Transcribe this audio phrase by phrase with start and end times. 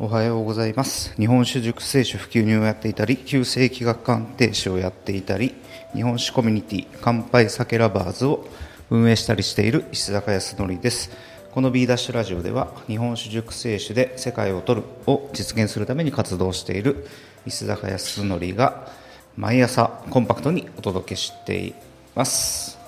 [0.00, 1.14] おはようございます。
[1.14, 5.54] 日本酒熟成酒普及入をやっていたり旧世紀学鑑定士をやっていたり
[5.94, 8.44] 日本酒コミュニティ乾杯酒ラバーズを
[8.90, 11.12] 運営したりしている石坂康則です。
[11.52, 17.06] この B ダッシュラジオでは日本酒熟成酒で世界を取るを実現するために活動している
[17.46, 18.88] 石坂康則が
[19.36, 21.72] 毎朝コンパクトにお届けしてい
[22.16, 22.80] ます。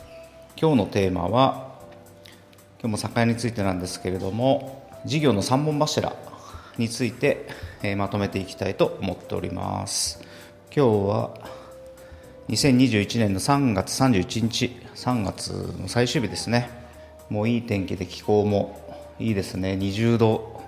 [0.61, 1.69] 今日のテーマは
[2.81, 6.13] 今日も酒屋についてなんですけれども事業の3本柱
[6.79, 7.49] について、
[7.83, 10.21] えー、まとめていきたいと思っております。
[10.75, 11.35] 今日は
[12.49, 15.49] 2021年の3月31日3月
[15.81, 16.71] の最終日ですね。
[17.29, 18.81] もういい天気で気候も
[19.19, 19.73] いいですね。
[19.73, 20.63] 20度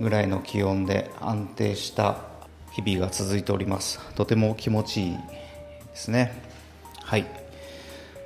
[0.00, 2.18] ぐらいの気温で安定した
[2.72, 4.00] 日々が続いております。
[4.14, 5.18] とても気持ちいいで
[5.94, 6.32] すね。
[7.02, 7.43] はい。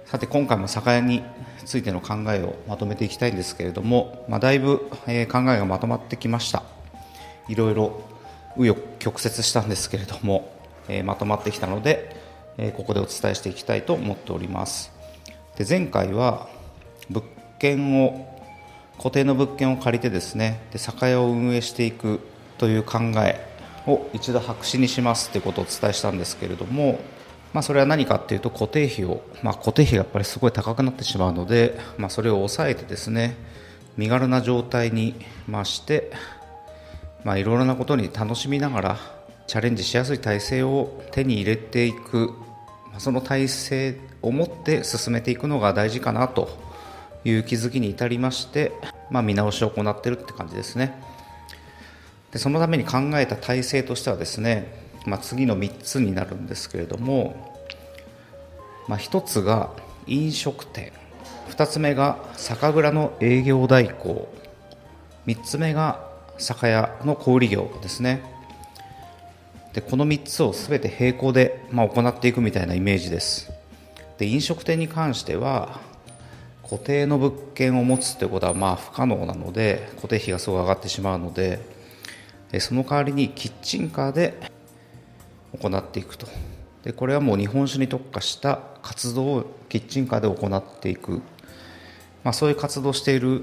[0.09, 1.23] さて今回も酒屋に
[1.67, 6.62] ついての考えをまとめていきたいんですけれども、まあ、だいぶ、え考えがまとまってきました。
[7.47, 8.01] いろいろ
[8.57, 10.50] 紆余曲折したんですけれども、
[10.89, 12.17] えまとまってきたので、
[12.56, 14.92] えここでお伝えしていきたいと思っております。
[15.59, 16.48] で前回は
[17.11, 17.25] 物
[17.59, 18.41] 件を
[18.97, 22.20] 固定の物件を借りてですねで酒屋を運営していく
[22.56, 23.45] という考え
[23.87, 26.98] を一度白紙にしますということをお伝えしたんですけれども
[27.52, 33.36] まあ、それは何かっていうと固定費を、まあ、固定費がやっぱりすごい高くなってしまうので、まあ、それを抑えてですね
[33.96, 35.14] 身軽な状態に
[35.46, 36.12] まして、
[37.24, 38.98] まあ、いろいろなことに楽しみながら
[39.46, 42.34] チャレンジしやすい体制を手に入れていく、
[42.91, 46.50] まあ、その体制を持って進めていくのが大事かなと
[47.24, 48.72] いう気づきに至りまして、
[49.10, 51.02] まあ、見直しを行っているって感じですね。
[52.30, 57.54] でそのために考えた体制としてはですねまあ、次の3つになるんですけれども、
[58.88, 59.70] まあ、1つが
[60.06, 60.92] 飲食店。
[61.50, 64.28] 2つ目が酒蔵の営業代行。
[65.26, 66.06] 3つ目が
[66.38, 68.22] 酒屋の小売業ですね。
[69.72, 73.50] でこの3つを全て並行で、まあ、行っていくみたいなイメージです。
[74.19, 75.81] で飲食店に関しては
[76.62, 81.60] 固定の物件を持つということはまあ不可能なので固定費がすごい上がってしまうので
[82.58, 84.34] その代わりにキッチンカーで
[85.56, 86.26] 行っていくと。
[86.84, 91.22] でこれはもう日本酒に特化した活動をキッチンカーで行っていく、
[92.25, 93.42] まあ、そういう活動している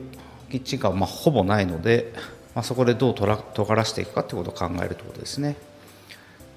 [0.49, 2.13] キッチンカーはまほぼないので、
[2.53, 5.55] まあ、そこでどうとら尖らしていくかということを考えるということですね。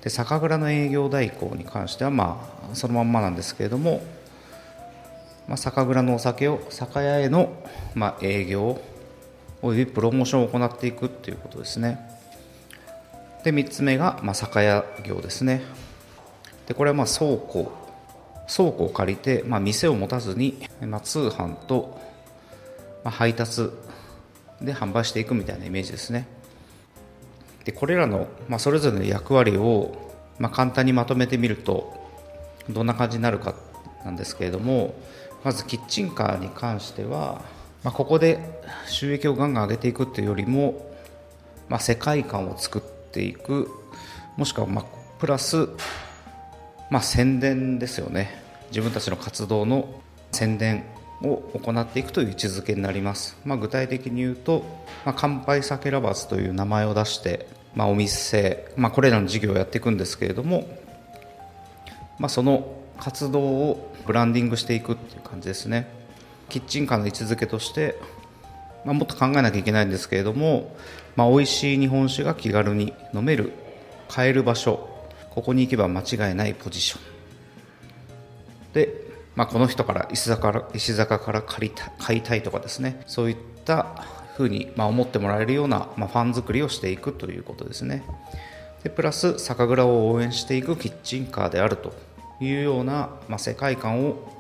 [0.03, 4.00] で酒蔵の営業代行に関してはまあそのまんまなんですけれども、
[5.48, 7.53] まあ、酒蔵のお酒を酒屋への
[7.94, 8.81] ま営業
[9.60, 11.98] およびプロモーションを行っていくということですね。
[13.44, 15.62] で3つ目が、まあ、酒屋業ですね。
[16.66, 17.72] でこれはまあ倉庫。
[18.49, 22.00] 倉庫を借りて、まあ、店を持たずに、まあ、通販と、
[23.04, 23.71] まあ、配達
[24.62, 26.26] で販売していくみたいなイメージですね。
[27.65, 31.93] でこれらの、まあ、それぞれの役割を、まあ、簡単にまとめてみると
[32.70, 33.55] どんな感じになるか
[34.05, 34.94] なんですけれども
[35.44, 37.43] まずキッチンカーに関しては、
[37.84, 40.91] まあ、ここで収益をガンガン上げていくっていうよりも、
[41.69, 43.69] まあ、世界観を作ってていく
[44.36, 44.84] もしくは、まあ、
[45.19, 45.69] プラス、
[46.91, 48.41] まあ、宣伝ですよね。
[48.70, 50.84] 自分たちの活動の宣伝
[51.22, 54.62] を行っていくという位置づけになります、まあ、具体的に言うと、
[55.04, 60.69] まあ、乾杯酒ラバーズという名前を出して、まあ、お店、まあ、これらの事業をやっていくんですけれども、
[62.20, 65.88] まあ、その活動をブランディングしていくっていう感じですね。
[66.48, 67.96] キッチンカーの位置づけとして
[68.84, 70.75] まあ、もっと考えなきゃいけないんですけれども、
[71.19, 73.53] まあ、美味しい日本酒が気軽に飲める
[74.09, 74.89] 買える場所。
[75.31, 78.73] ここに行けば間違いないポジション。
[78.73, 78.95] で、
[79.34, 83.03] まあ、この人から石坂から石坂から借りた買いたいとかですね。
[83.09, 83.97] そういった
[84.37, 88.05] ふうにま思ってもらえるような、ま、ファン作りをしていくということですね。
[88.85, 91.95] でプラス酒蔵を応援していくキッチンカーであると
[92.41, 94.33] いうような、ま、世界観を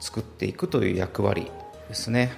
[0.00, 1.50] 作っていくという役割
[1.88, 2.30] ですね。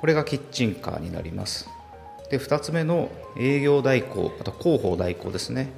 [0.00, 1.68] これがキッチンカーになります。
[2.32, 5.70] で2つ目の営業代行あと広報代行ですね、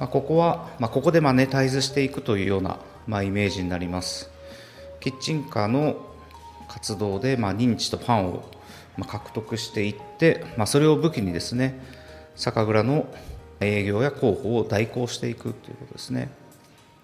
[0.00, 4.28] まあ、ここは、まあ、ここでマネタイズしていくというような、まあ、イメージになります。
[4.98, 6.04] キッチンカーの
[6.66, 8.50] 活動で、ま、認知とファンを
[8.96, 11.78] ま獲得していって、ま、それを武器にですね
[12.34, 13.06] 酒蔵の
[13.60, 16.28] 営業や広報を代行していくということですね。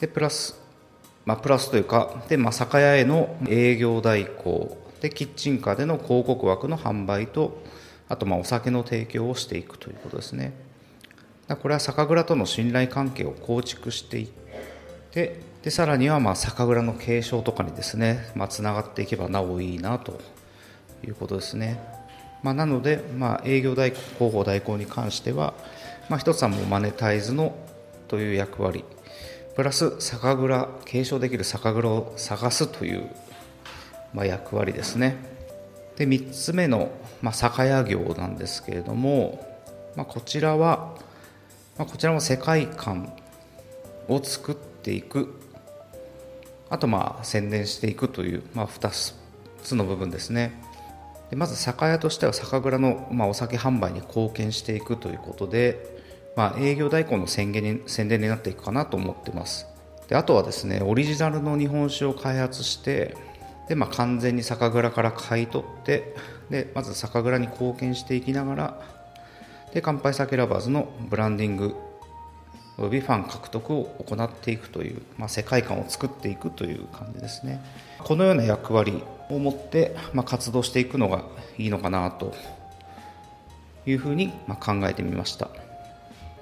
[0.01, 0.61] でプラス、
[1.25, 4.77] ま、プラスというかで、ま、酒屋への営業代行。
[5.01, 7.63] でキッチンカーでの広告枠の販売と
[8.09, 10.53] あとまあお酒の提供をしていくということですね。
[11.49, 14.29] これは酒蔵との信頼関係を構築していっ
[15.11, 20.19] てでさらにはまあ酒蔵の継承とかにですねつな、がっていけばなおいいなと
[21.07, 21.81] いうことですね。
[22.45, 25.55] まあ、なので、まあ、営業代行広報代行に関しては、
[26.19, 27.57] 一つはもうマネタイズの
[28.07, 28.85] という役割。
[29.57, 33.09] プラス酒蔵継承できる酒蔵を探すという、
[34.13, 35.17] まあ、役割ですね。
[35.97, 36.91] で3つ目の、
[37.23, 39.45] まあ、酒屋業なんですけれども、
[39.97, 40.97] まあ、こちらは、
[41.79, 43.13] まあ、こちらも世界観
[44.09, 45.41] を作っていく。
[46.71, 49.15] あとまあ宣伝していくという、まあ、2
[49.63, 50.61] つの部分ですね。
[51.31, 56.03] でまず酒屋としては酒蔵の、まあ、お酒販売に貢献していくということで、
[56.37, 59.67] まあ、営業代行の宣言に宣伝になっていくかなと思ってます。
[60.09, 63.17] であとはですねオリジナルの日本酒を開発して
[63.69, 66.15] で、まあ、完全に酒蔵から買い取って
[66.51, 68.81] でまず酒蔵に貢献していきながら
[69.73, 71.75] で乾杯酒ラバーズのブランディング
[72.77, 77.65] およびファン獲得を行っていくという、まあ、世界観を作っていくという感じですね。
[78.01, 81.25] このような役割を持って、まあ、活動していくのが
[81.57, 82.35] いいのかなと
[83.87, 85.51] いうふうに、まあ考えてみました。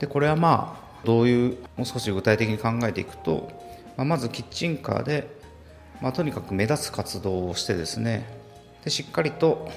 [0.01, 3.51] でこれはまあどういうもう少し具体的に考えていくと、
[3.97, 5.29] まあ、まずキッチンカーで、
[6.03, 8.27] まあ、とにかく目立つ活動をしてですね
[8.85, 9.71] でしっかりと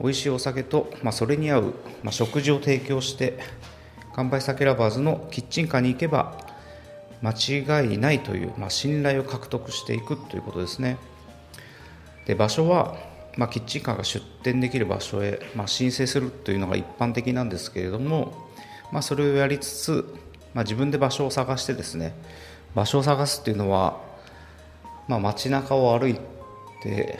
[0.00, 1.62] 美味しいお酒と、まあ、それに合う、
[2.02, 3.38] まあ、食事を提供して
[4.14, 6.36] 乾杯酒ラバーズのキッチンカーに行けば
[7.22, 10.96] 間違いないという、まあ、信頼を獲得していくということですね。
[12.26, 12.96] で場所は、
[13.36, 18.48] まあ、キッチンカーが出店できる場所へ、まあ、申請するというのが一般的なんですけれども、
[18.90, 20.14] まあ、それをやりつつ、
[20.54, 22.14] まあ、自分で場所を探してですね
[22.74, 24.09] 場所を探すっていうのは、
[25.10, 26.16] まあ、街中を歩い
[26.84, 27.18] て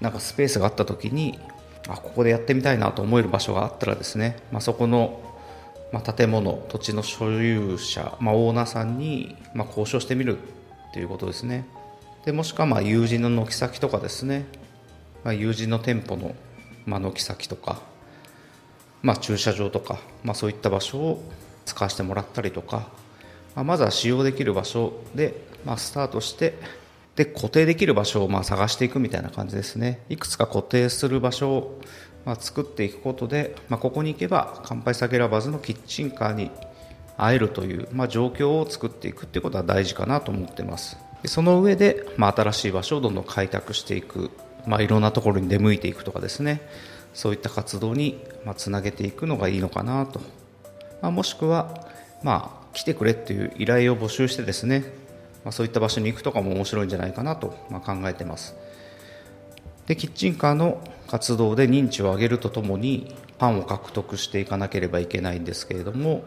[0.00, 1.38] なんかスペースがあった時に
[1.86, 5.20] あここでやってみたいなと思える場所があったらですね、まあ、そこの
[5.92, 10.40] まあ、建物土地の所有者、まあ、オーナーさんに、ま、交渉してみるっ
[10.92, 11.68] ていうことですね。
[12.24, 14.46] でもしくはま友人の軒先とかですね、
[15.22, 16.34] ま、友人の店舗の、
[16.84, 17.80] ま、軒先とか、
[19.02, 21.22] ま、駐車場とか、ま、そういった場所を
[21.64, 22.88] 使わせてもらったりとか、
[23.54, 26.54] ま、まずは使用できる場所で、ま、スタートして
[27.16, 30.00] で固定できる場所をまあ探していくみたいな感じですね。
[30.08, 31.80] いくつか固定する場所を
[32.24, 36.50] まあ、作っていくことで、まあ、ここに行けば乾杯酒ラバーズのキッチンカーに
[37.16, 40.96] 会えるという、まあ、状況を作っていくっていうことは大事かなと思ってます。
[41.26, 44.30] その上で、まあ、新しい場所をどんどん開拓していく、
[44.66, 46.60] まあ、いろんなところに出向いていくとかですね。
[47.12, 50.20] そういった活動に、まあ、つなげていくのがいいのかなと、
[51.00, 51.86] まあ、もしくは、
[52.22, 54.84] まあ、来てくれっていう依頼を募集してですね、
[55.44, 58.56] まあ、そういった場所に行くとかも面白いんじゃないかなと、ま、考えてます。
[59.86, 66.24] でキッチンカーの活動で認知を上げるとともにファンを獲得していかなければいけないんですけれども、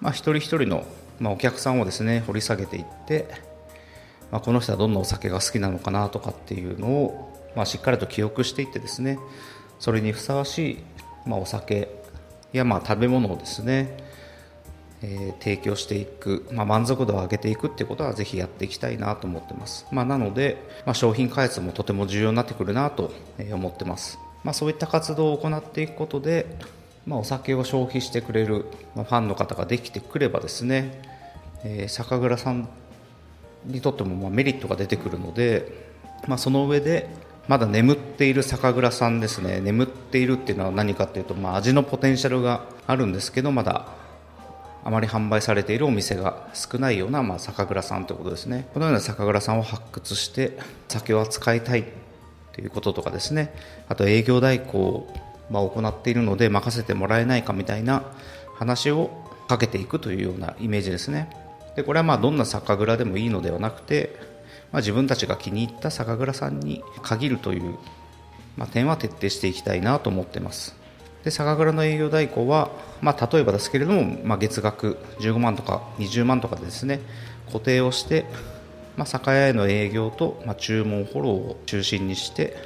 [0.00, 0.84] まあ、一人一人の、
[1.20, 3.28] ま、お客さんをですね掘り下げていって、
[4.32, 9.18] まあ、この人はどんなお酒が好きなのかなとかっていうのを、まあ、しっかりと記憶していってですね
[9.78, 10.78] それにふさわしい、
[11.26, 11.88] ま、お酒
[12.52, 13.96] やま食べ物をですね
[15.02, 23.12] えー、提供していく、まあ、満足度を上げていくっていうことはぜひやっていきたいなと思ってます、まあ、なので、まあ、商品開発もとても重要になってくるなと
[23.52, 26.46] 思ってます、ま、そういった活動を行っていくことで、
[27.06, 31.02] ま、お酒を消費してくれる、ま、ファンの方ができてくればですね、
[31.64, 32.68] えー、酒蔵さん
[33.66, 35.70] にとってもまメリットが出てくるので、
[36.26, 37.08] ま、その上で
[37.48, 39.60] まだ眠っている酒蔵さんですね。
[39.60, 43.86] 眠っているっていうのは何かっていうと、まあ、味のポテンシャルがあるんですけどまだ
[44.86, 48.68] あまり販売されているお店が少ないような、まあ、酒蔵さんということですね。
[48.72, 51.86] このような酒蔵さんを発掘して酒を扱いたい
[52.52, 53.52] ということとかですね。
[53.88, 55.12] あと営業代行を、
[55.50, 58.04] ま、行っているので任せてもらえないかみたいな
[58.54, 59.10] 話を
[59.48, 61.30] かけていくというようなイメージですね。
[61.74, 64.14] でこれはまあどんな酒蔵でもいいのではなくて、
[64.70, 67.76] まあ、自分たちが気に入った酒蔵さんに限るという、
[68.56, 70.76] まあ、点は徹底していきたいなと思ってます。
[71.26, 77.00] で酒蔵の営業代行は、まあ、例えばですけれども、まあ、月額15万とか20万とかでですね
[77.46, 78.26] 固定をして、
[78.96, 82.56] まあ、酒屋への営業と、まあ、注文フォローを中心にして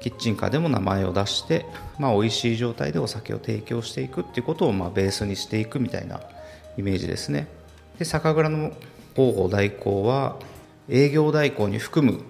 [0.00, 1.64] キッチンカーでも名前を出して、
[2.00, 6.20] まあ、美味しい状態でお酒を提供していくっていうことを、まあ、ベースにしていくみたいな
[6.76, 7.46] イメージですね。
[8.00, 8.72] で酒蔵の
[9.14, 10.40] 広報代行は
[10.88, 12.20] 営業代行に含む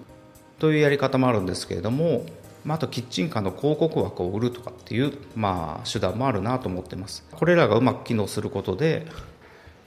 [0.59, 2.27] というやり方もあるんですけれども
[2.67, 7.25] まあ、あとキッチンカーの広告枠を売るとかっていう、まあ、手段もあるなと思ってます。
[7.31, 9.07] これらがうまく機能することで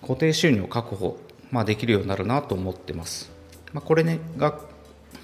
[0.01, 1.19] 固定収入を確保、
[1.51, 3.31] まあ、できるようになるなと思ってます、
[3.75, 4.59] まあ、これ、ね、が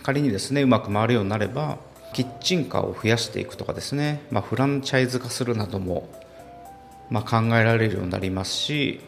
[0.02, 1.78] 仮にですねうまく回るようになれば
[2.12, 6.08] キッチンカーを増やしていくとかですね、まあ、フランチャイズ化するなども、
[7.10, 9.00] まあ、考えられるようになりますし、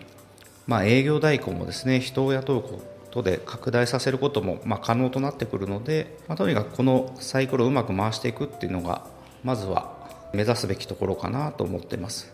[0.67, 2.63] まあ、営業代行もですね人を雇う
[3.11, 9.07] とで拡大させることもま可能となってくるので、まあ、とにかくこのサイクルをうまく回していくっていうのが
[9.45, 9.97] まずは
[10.35, 12.33] 目指すべきところかなと思ってます。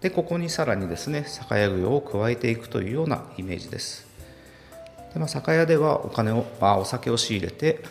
[0.00, 4.06] でここにさらにですね酒屋業を加えていくというようなイメージです。
[5.12, 7.82] で、まあ、酒屋ではお金を、まあ、お酒を仕入れて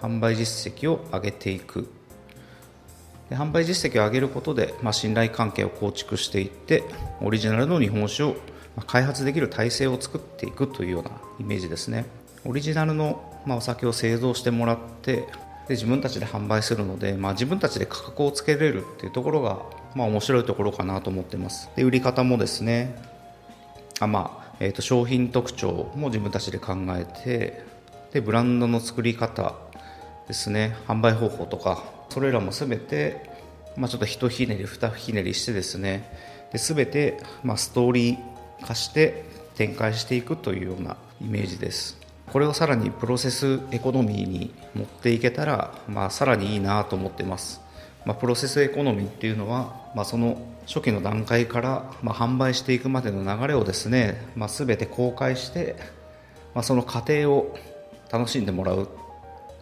[0.00, 1.88] 販売実績を上げていく。
[3.34, 6.84] 販売実績を上げることで、まあ、信頼関係を構築していって
[7.20, 8.36] オリジナルの日本酒を
[8.86, 12.06] 開発できる体制を作っていくというようなイメージですね。
[12.44, 15.26] オリジナルの、まあ、お酒を製造してもらって
[15.68, 19.62] で自分たちで販売するので、まあ、自分たちで価格をつけれるっていうところが、
[19.94, 21.70] まあ、面白いところかなと思ってます。
[21.76, 22.96] で売り方もですね
[24.00, 27.64] あ、まあえー、と商品特徴も自分たちで考えて
[28.12, 29.54] でブランドの作り方
[30.28, 30.76] ですね。
[30.86, 33.30] 販売方法とかそれらも全て、
[33.76, 36.04] まあ、ちょっとひひねり二ひねりしてですね。
[36.52, 39.24] で全て、まあ、ストーリー化して
[39.54, 42.02] 展開していくというようなイメージです。
[42.32, 47.60] これをさらにプロセスエコノミーに持っていけたら、まあ、さらにいいなと思ってます、
[48.06, 55.76] まあ、プロセスエコノミーっていうのは、まあ、その初期の段階から、まあ、販売していくまでの流れをですね、まあ、全て公開して、
[56.54, 57.54] まあ、その過程を
[58.10, 58.88] 楽しんでもらう。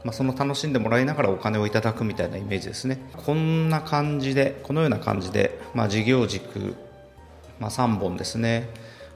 [0.05, 2.99] まあ、その楽しんでもらいながらお金をいただくみたいなイメージですね。
[3.27, 6.75] こんな感じでこのような感じで、まあ、事業軸、
[7.59, 8.69] まあ、3本ですね。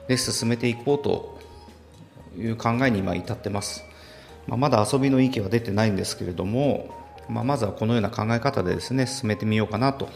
[0.07, 1.39] で進めていこうと
[2.37, 3.83] いう考えに今至ってます、
[4.47, 6.89] まあ、まだ遊びの域は出てないんですけれども、
[7.29, 10.09] まあ、まずはこのような考え方でですね進めてみようかなと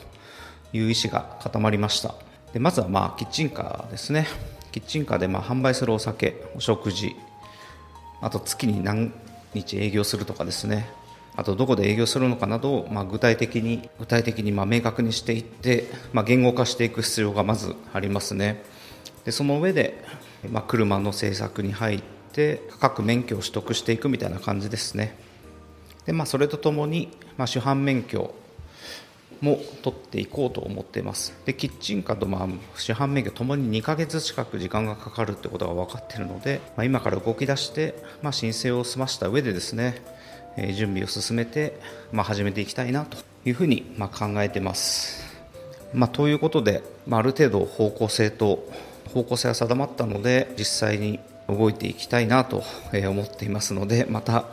[0.74, 2.14] いう意思が固まりました。
[2.54, 4.28] でまずはまあキッチンカーですね。
[4.72, 7.16] キッチンカーでまあ販売するお酒お食事
[8.22, 9.12] あと月に何
[9.54, 10.90] 日営業するとかですね。
[11.36, 18.62] あとどこで営業するのかなどを、まあ、具体的に具体的にま明確にしていって、まあ、言語化していく必要がまずありますね。
[19.24, 20.04] でその上で、
[20.50, 22.02] まあ、車の製作に入っ
[22.34, 25.16] て各免許を取得していくみたいな感じですね。
[26.06, 28.34] で、まあ、それとともに、ま、主犯免許
[29.42, 31.34] も取っていこうと思っています。
[31.46, 40.02] でキッチンカーとまあ市販免許ともに2ヶ月近く時間がかかるってことが分かっているので、まあ、今から動き出して、まあ、申請を済ました上でですね、
[40.58, 41.80] えー、準備を進めて、
[42.12, 45.24] まあ、始めていきたいなというふうにまあ考えてます、
[45.94, 48.68] まあ、ということで、まあ、ある程度方向性と
[49.14, 54.46] 方向性は定まったので実際に動いていきたいなと思っていますのでまた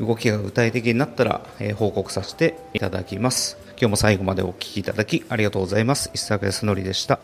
[0.00, 1.46] 動きが具体的になったら
[1.76, 3.56] 報告させていただきます。
[3.82, 6.08] 今日も最後までお聴きいただきありがとうございます。
[6.14, 7.18] 石坂康則でした。